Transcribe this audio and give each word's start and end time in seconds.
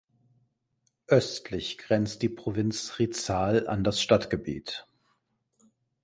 Östlich 1.05 1.77
grenzt 1.77 2.23
die 2.23 2.29
Provinz 2.29 2.97
Rizal 2.97 3.67
an 3.67 3.83
das 3.83 4.01
Stadtgebiet. 4.01 4.87